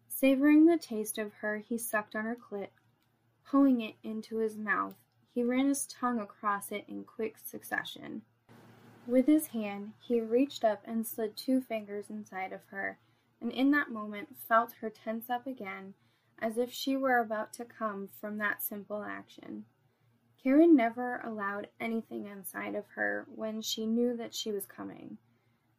Savoring 0.08 0.66
the 0.66 0.76
taste 0.76 1.16
of 1.16 1.32
her, 1.34 1.58
he 1.58 1.78
sucked 1.78 2.14
on 2.14 2.24
her 2.24 2.36
clit, 2.36 2.68
pulling 3.44 3.80
it 3.80 3.94
into 4.02 4.36
his 4.36 4.56
mouth 4.56 4.96
he 5.32 5.44
ran 5.44 5.68
his 5.68 5.86
tongue 5.86 6.18
across 6.18 6.72
it 6.72 6.84
in 6.88 7.04
quick 7.04 7.38
succession. 7.38 8.22
With 9.06 9.26
his 9.26 9.48
hand, 9.48 9.94
he 9.98 10.20
reached 10.20 10.64
up 10.64 10.82
and 10.84 11.06
slid 11.06 11.36
two 11.36 11.60
fingers 11.60 12.10
inside 12.10 12.52
of 12.52 12.64
her, 12.66 12.98
and 13.40 13.50
in 13.50 13.70
that 13.72 13.90
moment 13.90 14.36
felt 14.36 14.74
her 14.74 14.90
tense 14.90 15.28
up 15.28 15.46
again, 15.46 15.94
as 16.38 16.58
if 16.58 16.70
she 16.72 16.96
were 16.96 17.18
about 17.18 17.52
to 17.54 17.64
come 17.64 18.08
from 18.20 18.38
that 18.38 18.62
simple 18.62 19.02
action. 19.02 19.64
Karen 20.42 20.76
never 20.76 21.20
allowed 21.24 21.68
anything 21.80 22.26
inside 22.26 22.74
of 22.74 22.86
her 22.94 23.26
when 23.34 23.60
she 23.60 23.84
knew 23.84 24.16
that 24.16 24.34
she 24.34 24.52
was 24.52 24.64
coming. 24.64 25.18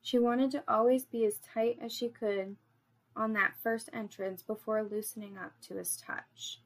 She 0.02 0.20
wanted 0.20 0.52
to 0.52 0.64
always 0.68 1.06
be 1.06 1.26
as 1.26 1.38
tight 1.38 1.78
as 1.82 1.94
she 1.94 2.10
could 2.10 2.58
on 3.16 3.34
that 3.34 3.56
first 3.62 3.90
entrance 3.94 4.42
before 4.42 4.84
loosening 4.84 5.38
up 5.38 5.54
to 5.62 5.76
his 5.76 5.96
touch. 5.96 6.62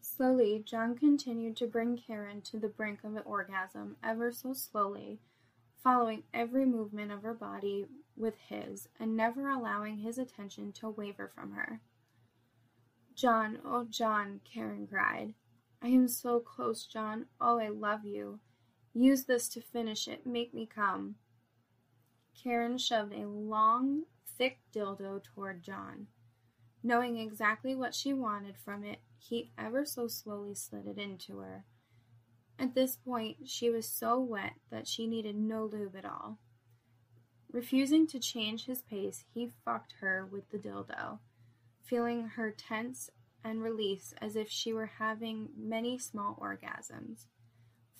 Slowly, 0.00 0.62
John 0.64 0.94
continued 0.94 1.56
to 1.56 1.66
bring 1.66 1.96
Karen 1.96 2.42
to 2.42 2.58
the 2.58 2.68
brink 2.68 3.02
of 3.02 3.16
an 3.16 3.22
orgasm, 3.24 3.96
ever 4.02 4.30
so 4.30 4.52
slowly, 4.52 5.20
following 5.84 6.22
every 6.32 6.64
movement 6.64 7.12
of 7.12 7.22
her 7.22 7.34
body 7.34 7.86
with 8.16 8.34
his, 8.48 8.88
and 8.98 9.14
never 9.14 9.48
allowing 9.48 9.98
his 9.98 10.16
attention 10.18 10.72
to 10.72 10.88
waver 10.88 11.30
from 11.32 11.52
her. 11.52 11.80
John, 13.14 13.58
oh 13.64 13.84
John, 13.84 14.40
Karen 14.44 14.86
cried. 14.86 15.34
I 15.82 15.88
am 15.88 16.08
so 16.08 16.40
close, 16.40 16.86
John. 16.86 17.26
Oh, 17.38 17.58
I 17.58 17.68
love 17.68 18.06
you. 18.06 18.40
Use 18.94 19.24
this 19.24 19.48
to 19.50 19.60
finish 19.60 20.08
it. 20.08 20.26
Make 20.26 20.54
me 20.54 20.66
come. 20.66 21.16
Karen 22.42 22.78
shoved 22.78 23.12
a 23.12 23.28
long, 23.28 24.04
thick 24.38 24.60
dildo 24.74 25.22
toward 25.22 25.62
John. 25.62 26.06
Knowing 26.82 27.18
exactly 27.18 27.74
what 27.74 27.94
she 27.94 28.12
wanted 28.12 28.56
from 28.56 28.84
it, 28.84 29.00
he 29.18 29.52
ever 29.58 29.84
so 29.84 30.08
slowly 30.08 30.54
slid 30.54 30.86
it 30.86 30.98
into 30.98 31.38
her. 31.38 31.64
At 32.58 32.74
this 32.74 32.96
point, 32.96 33.48
she 33.48 33.70
was 33.70 33.86
so 33.86 34.18
wet 34.20 34.54
that 34.70 34.86
she 34.86 35.06
needed 35.06 35.36
no 35.36 35.64
lube 35.64 35.96
at 35.96 36.04
all. 36.04 36.38
Refusing 37.52 38.06
to 38.08 38.18
change 38.18 38.66
his 38.66 38.82
pace, 38.82 39.24
he 39.32 39.52
fucked 39.64 39.94
her 40.00 40.26
with 40.26 40.50
the 40.50 40.58
dildo, 40.58 41.18
feeling 41.82 42.28
her 42.28 42.50
tense 42.50 43.10
and 43.44 43.62
release 43.62 44.14
as 44.20 44.36
if 44.36 44.48
she 44.48 44.72
were 44.72 44.90
having 44.98 45.48
many 45.56 45.98
small 45.98 46.36
orgasms. 46.40 47.26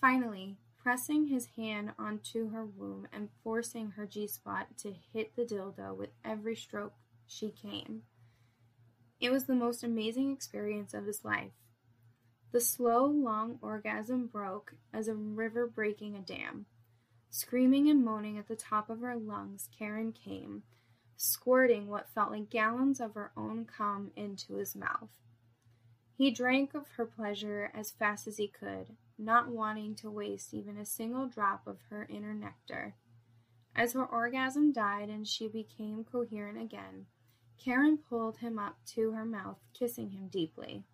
Finally, 0.01 0.57
pressing 0.81 1.27
his 1.27 1.47
hand 1.57 1.91
onto 1.97 2.49
her 2.49 2.65
womb 2.65 3.07
and 3.11 3.29
forcing 3.43 3.91
her 3.91 4.05
G 4.05 4.27
spot 4.27 4.77
to 4.77 4.93
hit 5.13 5.35
the 5.35 5.45
dildo 5.45 5.95
with 5.95 6.09
every 6.23 6.55
stroke 6.55 6.93
she 7.25 7.49
came. 7.49 8.03
It 9.19 9.31
was 9.31 9.45
the 9.45 9.55
most 9.55 9.83
amazing 9.83 10.31
experience 10.31 10.93
of 10.93 11.05
his 11.05 11.23
life. 11.23 11.53
The 12.55 12.61
slow, 12.61 13.05
long 13.05 13.59
orgasm 13.61 14.27
broke 14.27 14.75
as 14.93 15.09
a 15.09 15.13
river 15.13 15.67
breaking 15.67 16.15
a 16.15 16.21
dam. 16.21 16.67
Screaming 17.29 17.89
and 17.89 18.01
moaning 18.01 18.37
at 18.37 18.47
the 18.47 18.55
top 18.55 18.89
of 18.89 19.01
her 19.01 19.17
lungs, 19.17 19.67
Karen 19.77 20.13
came, 20.13 20.63
squirting 21.17 21.89
what 21.89 22.07
felt 22.07 22.31
like 22.31 22.49
gallons 22.49 23.01
of 23.01 23.13
her 23.15 23.33
own 23.35 23.65
cum 23.65 24.11
into 24.15 24.53
his 24.53 24.73
mouth. 24.73 25.09
He 26.17 26.31
drank 26.31 26.73
of 26.73 26.87
her 26.95 27.05
pleasure 27.05 27.71
as 27.73 27.91
fast 27.91 28.25
as 28.25 28.37
he 28.37 28.47
could, 28.47 28.95
not 29.17 29.49
wanting 29.49 29.93
to 29.95 30.09
waste 30.09 30.53
even 30.53 30.77
a 30.77 30.85
single 30.85 31.27
drop 31.27 31.67
of 31.67 31.81
her 31.89 32.07
inner 32.09 32.33
nectar. 32.33 32.95
As 33.75 33.91
her 33.91 34.05
orgasm 34.05 34.71
died 34.71 35.09
and 35.09 35.27
she 35.27 35.49
became 35.49 36.05
coherent 36.05 36.57
again, 36.57 37.07
Karen 37.57 37.97
pulled 37.97 38.37
him 38.37 38.57
up 38.57 38.77
to 38.93 39.11
her 39.11 39.25
mouth, 39.25 39.59
kissing 39.73 40.11
him 40.11 40.29
deeply. 40.29 40.85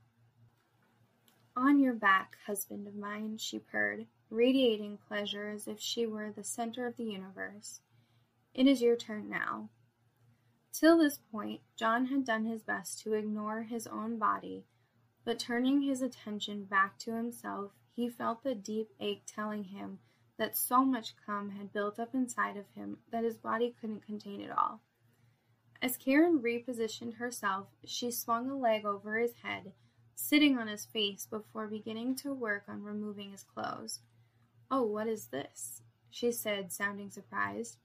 On 1.64 1.78
your 1.78 1.94
back, 1.94 2.38
husband 2.48 2.88
of 2.88 2.96
mine, 2.96 3.38
she 3.38 3.60
purred, 3.60 4.08
radiating 4.32 4.98
pleasure 5.08 5.48
as 5.48 5.68
if 5.68 5.80
she 5.80 6.08
were 6.08 6.32
the 6.32 6.44
center 6.44 6.88
of 6.88 6.98
the 6.98 7.04
universe. 7.04 7.82
It 8.56 8.66
is 8.66 8.82
your 8.82 8.96
turn 8.96 9.30
now. 9.30 9.70
Till 10.74 10.98
this 10.98 11.20
point, 11.32 11.62
John 11.76 12.08
had 12.08 12.26
done 12.26 12.46
his 12.46 12.64
best 12.64 13.02
to 13.02 13.14
ignore 13.14 13.62
his 13.62 13.86
own 13.86 14.18
body, 14.18 14.66
but 15.24 15.38
turning 15.38 15.84
his 15.84 16.02
attention 16.02 16.64
back 16.64 16.98
to 16.98 17.14
himself, 17.14 17.74
he 17.92 18.10
felt 18.10 18.42
the 18.42 18.56
deep 18.56 18.90
ache 19.00 19.22
telling 19.28 19.66
him 19.66 20.00
that 20.38 20.58
so 20.58 20.84
much 20.84 21.14
cum 21.24 21.52
had 21.52 21.72
built 21.72 22.00
up 22.00 22.16
inside 22.16 22.58
of 22.58 22.72
him 22.74 22.98
that 23.12 23.24
his 23.24 23.38
body 23.38 23.76
couldn't 23.80 24.04
contain 24.04 24.42
it 24.42 24.50
all. 24.50 24.82
As 25.80 25.96
Karen 25.96 26.40
repositioned 26.40 27.18
herself, 27.18 27.68
she 27.86 28.10
swung 28.10 28.50
a 28.50 28.58
leg 28.58 28.84
over 28.84 29.20
his 29.20 29.36
head, 29.44 29.74
sitting 30.22 30.58
on 30.58 30.68
his 30.68 30.86
face 30.86 31.26
before 31.26 31.68
beginning 31.68 32.16
to 32.16 32.34
work 32.34 32.64
on 32.68 32.84
removing 32.84 33.32
his 33.32 33.44
clothes. 33.44 34.00
Oh, 34.70 34.84
what 34.84 35.08
is 35.08 35.28
this? 35.28 35.82
she 36.10 36.32
said, 36.32 36.72
sounding 36.72 37.10
surprised. 37.10 37.78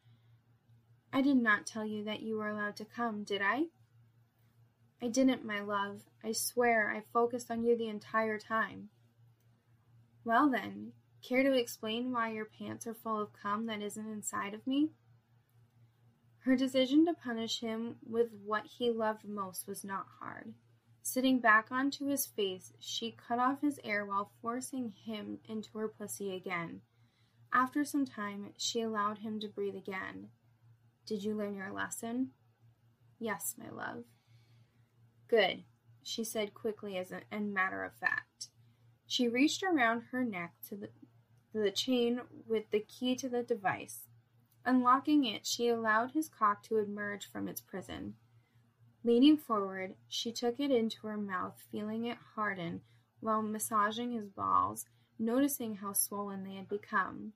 I 1.13 1.23
did 1.23 1.37
not 1.37 1.67
tell 1.67 1.85
you 1.85 2.05
that 2.05 2.23
you 2.23 2.37
were 2.37 2.49
allowed 2.49 2.77
to 2.77 2.85
come, 2.85 3.23
did 3.25 3.41
I? 3.41 3.67
I 5.01 5.09
didn't, 5.09 5.45
my 5.45 5.61
love. 5.61 6.03
I 6.25 6.33
swear 6.33 6.91
I 6.91 7.03
focused 7.13 7.51
on 7.51 7.63
you 7.63 7.77
the 7.77 7.89
entire 7.89 8.39
time. 8.39 8.89
Well, 10.25 10.51
then, 10.51 10.93
care 11.23 11.43
to 11.43 11.53
explain 11.53 12.13
why 12.13 12.33
your 12.33 12.47
pants 12.47 12.87
are 12.87 12.95
full 12.95 13.21
of 13.21 13.33
cum 13.33 13.67
that 13.67 13.81
isn't 13.81 14.11
inside 14.11 14.55
of 14.55 14.67
me? 14.67 14.91
Her 16.41 16.57
decision 16.57 17.07
to 17.07 17.15
punish 17.15 17.61
him 17.61 17.97
with 18.09 18.29
what 18.45 18.67
he 18.67 18.91
loved 18.91 19.25
most 19.25 19.67
was 19.67 19.85
not 19.85 20.07
hard. 20.21 20.55
Sitting 21.09 21.39
back 21.39 21.69
onto 21.71 22.07
his 22.07 22.27
face, 22.27 22.73
she 22.81 23.13
cut 23.13 23.39
off 23.39 23.61
his 23.61 23.79
air 23.85 24.05
while 24.05 24.33
forcing 24.43 24.91
him 24.91 25.39
into 25.49 25.79
her 25.79 25.87
pussy 25.87 26.35
again. 26.35 26.81
After 27.53 27.85
some 27.85 28.05
time, 28.05 28.53
she 28.57 28.81
allowed 28.81 29.19
him 29.19 29.39
to 29.39 29.49
breathe 29.49 29.77
again. 29.77 30.31
Did 31.07 31.23
you 31.23 31.37
learn 31.37 31.55
your 31.55 31.71
lesson? 31.71 32.33
Yes, 33.21 33.55
my 33.57 33.71
love. 33.71 34.03
Good, 35.29 35.63
she 36.03 36.25
said 36.25 36.55
quickly 36.55 36.97
as 36.97 37.13
a, 37.13 37.21
and 37.31 37.55
matter 37.55 37.85
of 37.85 37.95
fact. 37.95 38.49
She 39.07 39.29
reached 39.29 39.63
around 39.63 40.07
her 40.11 40.25
neck 40.25 40.55
to 40.71 40.75
the, 40.75 40.89
the 41.55 41.71
chain 41.71 42.21
with 42.49 42.69
the 42.73 42.81
key 42.81 43.15
to 43.15 43.29
the 43.29 43.45
device. 43.45 44.09
Unlocking 44.65 45.25
it, 45.25 45.47
she 45.47 45.69
allowed 45.69 46.11
his 46.11 46.29
cock 46.29 46.65
to 46.65 46.79
emerge 46.79 47.31
from 47.31 47.47
its 47.47 47.61
prison. 47.61 48.15
Leaning 49.07 49.37
forward, 49.37 49.95
she 50.09 50.33
took 50.33 50.59
it 50.59 50.73
into 50.73 51.07
her 51.07 51.17
mouth, 51.17 51.63
feeling 51.71 52.07
it 52.07 52.19
harden 52.35 52.81
while 53.21 53.41
massaging 53.41 54.11
his 54.11 54.29
balls, 54.29 54.85
noticing 55.17 55.77
how 55.77 55.93
swollen 55.93 56.43
they 56.43 56.57
had 56.57 56.69
become. 56.69 57.33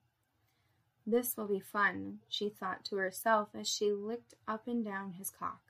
This 1.07 1.37
will 1.37 1.47
be 1.47 1.61
fun, 1.61 2.19
she 2.27 2.49
thought 2.49 2.83
to 2.85 2.97
herself 2.97 3.51
as 3.53 3.69
she 3.69 3.89
licked 3.93 4.33
up 4.49 4.67
and 4.67 4.83
down 4.83 5.13
his 5.13 5.29
cock. 5.29 5.61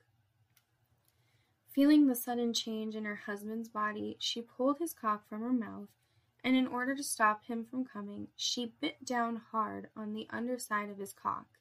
Feeling 1.69 2.07
the 2.07 2.15
sudden 2.15 2.51
change 2.51 2.95
in 2.95 3.05
her 3.05 3.21
husband's 3.27 3.69
body, 3.69 4.17
she 4.17 4.41
pulled 4.41 4.79
his 4.79 4.93
cock 4.93 5.29
from 5.29 5.41
her 5.41 5.53
mouth, 5.53 5.89
and 6.43 6.55
in 6.55 6.65
order 6.65 6.95
to 6.95 7.03
stop 7.03 7.45
him 7.45 7.63
from 7.63 7.85
coming, 7.85 8.29
she 8.35 8.73
bit 8.81 9.05
down 9.05 9.39
hard 9.51 9.89
on 9.95 10.13
the 10.13 10.25
underside 10.31 10.89
of 10.89 10.97
his 10.97 11.13
cock. 11.13 11.59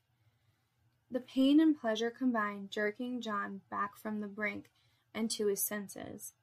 The 1.11 1.21
pain 1.21 1.61
and 1.61 1.79
pleasure 1.79 2.11
combined, 2.11 2.71
jerking 2.71 3.21
John 3.21 3.63
back 3.69 3.97
from 3.97 4.21
the 4.21 4.29
brink 4.29 4.71
and 5.13 5.31
to 5.33 5.49
his 5.49 5.63
senses. 5.63 6.35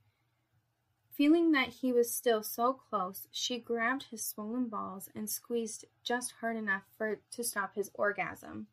Feeling 1.11 1.51
that 1.53 1.69
he 1.69 1.93
was 1.93 2.13
still 2.13 2.43
so 2.43 2.73
close, 2.73 3.27
she 3.31 3.57
grabbed 3.57 4.03
his 4.03 4.23
swollen 4.23 4.67
balls 4.67 5.09
and 5.15 5.29
squeezed 5.29 5.85
just 6.03 6.33
hard 6.41 6.57
enough 6.57 6.83
for 6.97 7.21
to 7.31 7.43
stop 7.43 7.75
his 7.75 7.89
orgasm. 7.93 8.67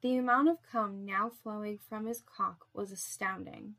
The 0.00 0.16
amount 0.16 0.48
of 0.48 0.62
cum 0.62 1.04
now 1.04 1.30
flowing 1.30 1.78
from 1.78 2.06
his 2.06 2.22
cock 2.22 2.66
was 2.72 2.90
astounding. 2.90 3.76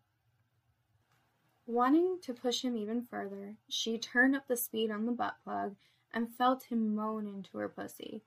Wanting 1.66 2.20
to 2.22 2.34
push 2.34 2.62
him 2.62 2.78
even 2.78 3.02
further, 3.02 3.56
she 3.68 3.98
turned 3.98 4.36
up 4.36 4.48
the 4.48 4.56
speed 4.56 4.92
on 4.92 5.06
the 5.06 5.12
butt 5.12 5.36
plug 5.44 5.76
and 6.14 6.34
felt 6.34 6.66
him 6.66 6.96
moan 6.96 7.26
into 7.26 7.58
her 7.58 7.68
pussy. 7.68 8.24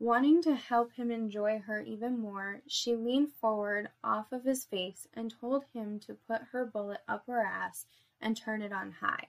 Wanting 0.00 0.40
to 0.44 0.54
help 0.54 0.94
him 0.94 1.10
enjoy 1.10 1.58
her 1.58 1.82
even 1.82 2.18
more, 2.18 2.62
she 2.66 2.96
leaned 2.96 3.32
forward 3.34 3.90
off 4.02 4.32
of 4.32 4.44
his 4.44 4.64
face 4.64 5.06
and 5.12 5.30
told 5.30 5.66
him 5.74 6.00
to 6.00 6.14
put 6.14 6.40
her 6.52 6.64
bullet 6.64 7.02
up 7.06 7.26
her 7.26 7.42
ass 7.42 7.84
and 8.18 8.34
turn 8.34 8.62
it 8.62 8.72
on 8.72 8.92
high. 8.92 9.28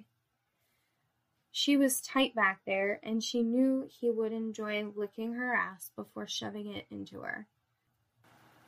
She 1.51 1.75
was 1.75 1.99
tight 1.99 2.33
back 2.33 2.61
there, 2.65 3.01
and 3.03 3.21
she 3.21 3.43
knew 3.43 3.89
he 3.91 4.09
would 4.09 4.31
enjoy 4.31 4.85
licking 4.95 5.33
her 5.33 5.53
ass 5.53 5.91
before 5.93 6.25
shoving 6.25 6.67
it 6.67 6.85
into 6.89 7.19
her. 7.19 7.47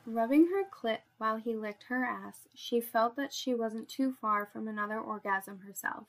Rubbing 0.04 0.48
her 0.48 0.62
clit 0.64 0.98
while 1.16 1.38
he 1.38 1.56
licked 1.56 1.84
her 1.84 2.04
ass, 2.04 2.46
she 2.54 2.82
felt 2.82 3.16
that 3.16 3.32
she 3.32 3.54
wasn't 3.54 3.88
too 3.88 4.12
far 4.12 4.44
from 4.44 4.68
another 4.68 5.00
orgasm 5.00 5.60
herself. 5.60 6.04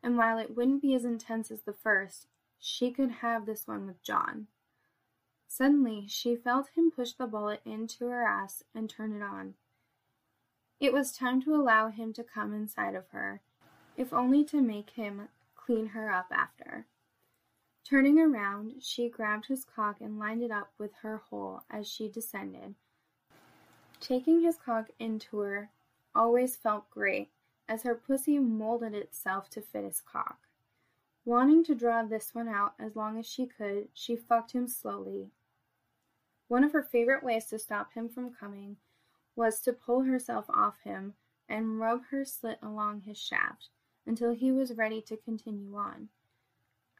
And 0.00 0.16
while 0.16 0.38
it 0.38 0.54
wouldn't 0.56 0.80
be 0.80 0.94
as 0.94 1.04
intense 1.04 1.50
as 1.50 1.62
the 1.62 1.72
first, 1.72 2.28
she 2.60 2.92
could 2.92 3.10
have 3.10 3.46
this 3.46 3.66
one 3.66 3.84
with 3.84 4.00
John. 4.04 4.46
Suddenly, 5.48 6.06
she 6.08 6.36
felt 6.36 6.68
him 6.76 6.90
push 6.90 7.12
the 7.12 7.26
bullet 7.26 7.60
into 7.64 8.06
her 8.06 8.22
ass 8.22 8.62
and 8.74 8.88
turn 8.88 9.12
it 9.12 9.22
on. 9.22 9.54
It 10.78 10.92
was 10.92 11.10
time 11.10 11.42
to 11.42 11.54
allow 11.54 11.88
him 11.88 12.12
to 12.12 12.22
come 12.22 12.54
inside 12.54 12.94
of 12.94 13.08
her, 13.08 13.40
if 13.96 14.12
only 14.12 14.44
to 14.44 14.60
make 14.60 14.90
him 14.90 15.28
clean 15.56 15.88
her 15.88 16.12
up 16.12 16.28
after. 16.30 16.86
Turning 17.82 18.20
around, 18.20 18.82
she 18.82 19.08
grabbed 19.08 19.46
his 19.46 19.64
cock 19.64 20.00
and 20.00 20.18
lined 20.18 20.42
it 20.42 20.50
up 20.50 20.72
with 20.78 20.92
her 21.02 21.16
hole 21.16 21.62
as 21.70 21.88
she 21.88 22.08
descended, 22.08 22.74
Taking 24.00 24.42
his 24.42 24.56
cock 24.56 24.90
into 24.98 25.38
her 25.38 25.70
always 26.14 26.54
felt 26.54 26.88
great, 26.90 27.30
as 27.68 27.82
her 27.82 27.94
pussy 27.94 28.38
molded 28.38 28.94
itself 28.94 29.50
to 29.50 29.60
fit 29.60 29.84
his 29.84 30.00
cock. 30.00 30.46
Wanting 31.24 31.64
to 31.64 31.74
draw 31.74 32.04
this 32.04 32.34
one 32.34 32.48
out 32.48 32.74
as 32.78 32.94
long 32.94 33.18
as 33.18 33.26
she 33.26 33.46
could, 33.46 33.88
she 33.92 34.14
fucked 34.16 34.52
him 34.52 34.68
slowly. 34.68 35.30
One 36.48 36.64
of 36.64 36.72
her 36.72 36.82
favorite 36.82 37.22
ways 37.22 37.46
to 37.46 37.58
stop 37.58 37.92
him 37.92 38.08
from 38.08 38.34
coming 38.34 38.78
was 39.36 39.60
to 39.60 39.72
pull 39.72 40.02
herself 40.02 40.46
off 40.48 40.80
him 40.82 41.14
and 41.48 41.78
rub 41.78 42.06
her 42.10 42.24
slit 42.24 42.58
along 42.62 43.02
his 43.02 43.18
shaft 43.18 43.68
until 44.06 44.34
he 44.34 44.50
was 44.50 44.76
ready 44.76 45.00
to 45.02 45.16
continue 45.16 45.76
on. 45.76 46.08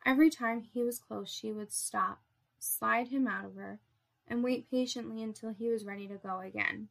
Every 0.05 0.31
time 0.31 0.63
he 0.63 0.83
was 0.83 0.99
close, 0.99 1.31
she 1.31 1.51
would 1.51 1.73
stop, 1.73 2.23
slide 2.59 3.09
him 3.09 3.27
out 3.27 3.47
of 3.47 3.57
her, 3.57 3.81
and 4.27 4.45
wait 4.45 4.71
patiently 4.71 5.23
until 5.23 5.53
he 5.53 5.69
was 5.69 5.85
ready 5.85 6.07
to 6.07 6.17
go 6.17 6.41
again. 6.41 6.89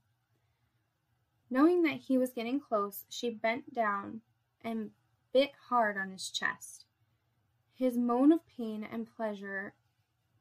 Knowing 1.49 1.83
that 1.83 1.97
he 1.97 2.17
was 2.17 2.33
getting 2.33 2.59
close, 2.59 3.05
she 3.09 3.29
bent 3.29 3.73
down 3.73 4.21
and 4.61 4.91
bit 5.31 5.51
hard 5.69 5.97
on 5.97 6.11
his 6.11 6.29
chest. 6.29 6.85
His 7.73 7.97
moan 7.97 8.31
of 8.31 8.45
pain 8.47 8.83
and 8.83 9.07
pleasure, 9.15 9.73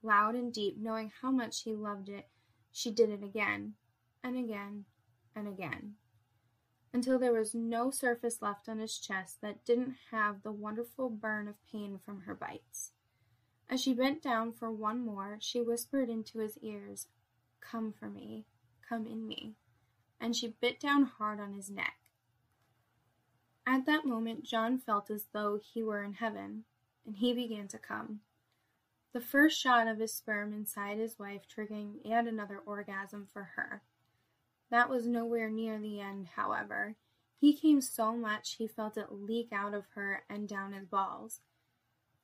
loud 0.06 0.34
and 0.34 0.52
deep, 0.52 0.76
knowing 0.78 1.12
how 1.20 1.30
much 1.30 1.62
he 1.64 1.74
loved 1.74 2.08
it, 2.08 2.28
she 2.72 2.90
did 2.90 3.10
it 3.10 3.22
again, 3.24 3.74
and 4.22 4.36
again, 4.36 4.84
and 5.34 5.48
again. 5.48 5.96
until 6.92 7.18
there 7.18 7.32
was 7.32 7.54
no 7.54 7.90
surface 7.90 8.40
left 8.40 8.68
on 8.70 8.78
his 8.78 8.98
chest 8.98 9.40
that 9.42 9.64
didn't 9.66 9.94
have 10.10 10.42
the 10.42 10.52
wonderful 10.52 11.10
burn 11.10 11.46
of 11.46 11.54
pain 11.70 12.00
from 12.02 12.22
her 12.22 12.34
bites. 12.34 12.92
As 13.68 13.82
she 13.82 13.92
bent 13.92 14.22
down 14.22 14.52
for 14.52 14.70
one 14.70 15.04
more, 15.04 15.36
she 15.40 15.60
whispered 15.60 16.08
into 16.08 16.38
his 16.38 16.56
ears, 16.62 17.08
Come 17.60 17.92
for 17.92 18.08
me, 18.08 18.46
come 18.88 19.06
in 19.06 19.26
me, 19.28 19.56
and 20.20 20.34
she 20.34 20.56
bit 20.60 20.80
down 20.80 21.04
hard 21.04 21.38
on 21.40 21.52
his 21.52 21.68
neck. 21.68 21.96
At 23.66 23.84
that 23.86 24.06
moment, 24.06 24.44
John 24.44 24.78
felt 24.78 25.10
as 25.10 25.26
though 25.32 25.60
he 25.62 25.82
were 25.82 26.02
in 26.02 26.14
heaven, 26.14 26.64
and 27.04 27.16
he 27.16 27.34
began 27.34 27.68
to 27.68 27.78
come. 27.78 28.20
The 29.16 29.22
first 29.22 29.58
shot 29.58 29.88
of 29.88 29.98
his 29.98 30.12
sperm 30.12 30.52
inside 30.52 30.98
his 30.98 31.18
wife 31.18 31.46
triggering 31.48 32.00
yet 32.04 32.26
another 32.26 32.58
orgasm 32.58 33.26
for 33.32 33.44
her. 33.56 33.80
That 34.70 34.90
was 34.90 35.06
nowhere 35.06 35.48
near 35.48 35.78
the 35.78 36.00
end, 36.00 36.26
however. 36.36 36.96
He 37.40 37.54
came 37.56 37.80
so 37.80 38.14
much 38.14 38.56
he 38.56 38.66
felt 38.66 38.98
it 38.98 39.10
leak 39.10 39.54
out 39.54 39.72
of 39.72 39.86
her 39.94 40.24
and 40.28 40.46
down 40.46 40.74
his 40.74 40.84
balls. 40.84 41.40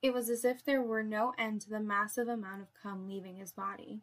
It 0.03 0.13
was 0.13 0.29
as 0.29 0.45
if 0.45 0.63
there 0.63 0.83
were 0.83 1.01
no 1.01 1.33
end 1.35 1.61
to 1.61 1.71
the 1.71 1.79
massive 1.79 2.27
amount 2.27 2.61
of 2.61 2.75
cum 2.79 3.07
leaving 3.07 3.37
his 3.37 3.53
body. 3.53 4.01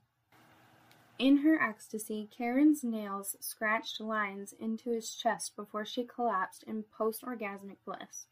In 1.16 1.44
her 1.44 1.62
ecstasy, 1.62 2.28
Karen's 2.37 2.82
nails 2.82 3.37
scratched 3.38 4.00
lines 4.00 4.52
into 4.59 4.90
his 4.90 5.14
chest 5.14 5.54
before 5.54 5.87
she 5.87 6.02
collapsed 6.02 6.64
in 6.64 6.82
post 6.82 7.23
orgasmic 7.23 7.76
bliss. 7.85 8.26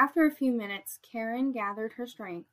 After 0.00 0.26
a 0.26 0.34
few 0.34 0.50
minutes, 0.50 0.98
Karen 1.00 1.52
gathered 1.52 1.92
her 1.92 2.08
strength 2.08 2.48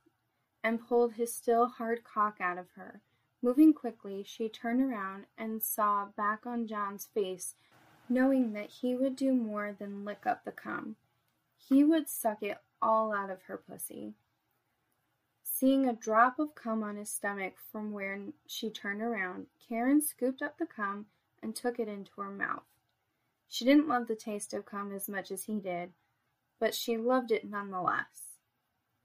and 0.63 0.87
pulled 0.87 1.13
his 1.13 1.33
still 1.33 1.67
hard 1.67 2.03
cock 2.03 2.37
out 2.39 2.57
of 2.57 2.71
her. 2.75 3.01
Moving 3.41 3.73
quickly, 3.73 4.23
she 4.25 4.47
turned 4.47 4.81
around 4.81 5.25
and 5.37 5.61
saw 5.61 6.05
back 6.15 6.45
on 6.45 6.65
John's 6.65 7.09
face, 7.13 7.55
knowing 8.07 8.53
that 8.53 8.69
he 8.69 8.95
would 8.95 9.15
do 9.15 9.33
more 9.33 9.75
than 9.77 10.05
lick 10.05 10.25
up 10.25 10.45
the 10.45 10.51
cum. 10.51 10.95
He 11.57 11.83
would 11.83 12.07
suck 12.07 12.41
it 12.41 12.59
all 12.81 13.13
out 13.13 13.29
of 13.29 13.43
her 13.43 13.57
pussy. 13.57 14.13
Seeing 15.43 15.87
a 15.87 15.93
drop 15.93 16.39
of 16.39 16.55
cum 16.55 16.83
on 16.83 16.95
his 16.95 17.09
stomach 17.09 17.55
from 17.71 17.91
where 17.91 18.19
she 18.47 18.69
turned 18.69 19.01
around, 19.01 19.47
Karen 19.67 20.01
scooped 20.01 20.41
up 20.41 20.57
the 20.57 20.65
cum 20.65 21.05
and 21.41 21.55
took 21.55 21.79
it 21.79 21.87
into 21.87 22.21
her 22.21 22.31
mouth. 22.31 22.63
She 23.47 23.65
didn't 23.65 23.87
love 23.87 24.07
the 24.07 24.15
taste 24.15 24.53
of 24.53 24.65
cum 24.65 24.91
as 24.93 25.07
much 25.07 25.31
as 25.31 25.43
he 25.43 25.59
did, 25.59 25.93
but 26.59 26.73
she 26.73 26.97
loved 26.97 27.31
it 27.31 27.47
nonetheless. 27.47 28.32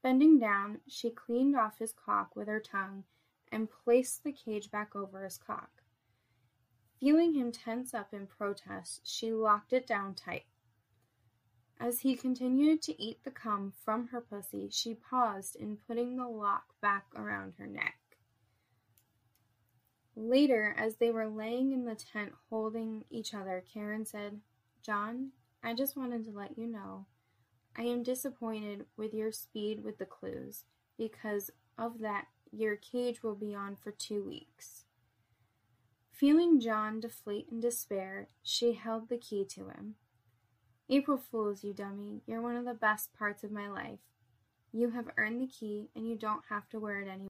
Bending 0.03 0.39
down, 0.39 0.81
she 0.87 1.11
cleaned 1.11 1.57
off 1.57 1.79
his 1.79 1.93
cock 1.93 2.37
with 2.37 2.49
her 2.49 2.61
tongue 2.61 3.05
and 3.51 3.69
placed 3.71 4.23
the 4.25 4.33
cage 4.33 4.71
back 4.71 4.95
over 4.95 5.25
his 5.25 5.39
cock. 5.39 5.83
Feeling 7.01 7.35
him 7.35 7.53
tense 7.53 7.95
up 7.95 8.13
in 8.13 8.27
protest, 8.27 9.01
she 9.05 9.33
locked 9.33 9.73
it 9.73 9.87
down 9.87 10.15
tight. 10.15 10.47
As 11.81 12.01
he 12.01 12.17
continued 12.17 12.83
to 12.83 13.01
eat 13.01 13.23
the 13.23 13.31
cum 13.31 13.73
from 13.85 14.09
her 14.09 14.21
pussy, 14.21 14.69
she 14.71 14.95
paused 14.95 15.55
in 15.55 15.77
putting 15.77 16.17
the 16.17 16.27
lock 16.27 16.75
back 16.81 17.07
around 17.15 17.55
her 17.59 17.67
neck. 17.67 17.99
Later, 20.17 20.75
as 20.77 20.97
they 20.97 21.13
were 21.13 21.29
laying 21.29 21.71
in 21.71 21.85
the 21.85 21.95
tent 21.95 22.33
holding 22.51 23.05
each 23.11 23.33
other, 23.33 23.63
Karen 23.73 24.05
said, 24.05 24.41
John, 24.83 25.31
I 25.63 25.75
just 25.75 25.97
wanted 25.97 26.25
to 26.25 26.33
let 26.33 26.59
you 26.59 26.67
know 26.67 27.07
I 27.79 27.83
am 27.83 28.03
disappointed 28.03 28.87
with 28.97 29.15
your 29.15 29.31
speed 29.31 29.85
with 29.85 29.99
the 29.99 30.05
clues. 30.05 30.65
Because 30.99 31.51
of 31.79 32.01
that, 32.01 32.27
your 32.51 32.75
cage 32.75 33.23
will 33.23 33.37
be 33.37 33.55
on 33.55 33.77
for 33.77 33.93
two 33.93 34.25
weeks. 34.25 34.85
Feeling 36.11 36.59
John 36.59 36.99
deflate 36.99 37.47
in 37.53 37.61
despair, 37.61 38.29
she 38.43 38.73
held 38.73 39.09
the 39.09 39.17
key 39.17 39.45
to 39.51 39.69
him. 39.69 39.95
April 40.91 41.19
Fools, 41.19 41.63
you 41.63 41.73
dummy. 41.73 42.23
You're 42.27 42.43
one 42.43 42.57
of 42.57 42.65
the 42.65 42.75
best 42.75 43.17
parts 43.17 43.45
of 43.45 43.53
my 43.53 43.69
life. 43.69 44.01
You 44.73 44.91
have 44.91 45.11
earned 45.17 45.41
the 45.41 45.47
key, 45.47 45.91
and 45.95 46.09
you 46.09 46.17
don't 46.17 46.43
have 46.49 46.69
to 46.71 46.81
wear 46.81 47.01
it 47.01 47.09
anymore. 47.09 47.27